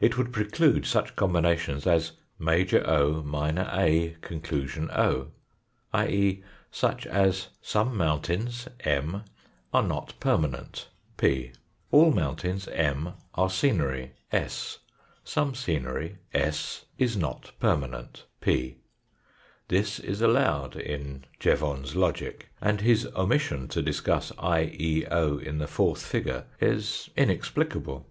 [0.00, 5.28] It would preclude such combinations as major o, minor A, conclusion o
[5.92, 9.22] i.e., such as some mountains (M)
[9.72, 11.52] are not permanent (p);
[11.92, 14.80] all mountains (M) are scenery (s);
[15.22, 18.78] some scenery (s) is not permanent (p).
[19.68, 25.58] This is allowed in" Jevon's Logic," and his omission to discuss I, E, o, in
[25.58, 28.10] the fourth figure, is inexplicable.